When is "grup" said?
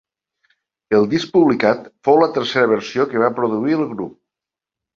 3.95-4.21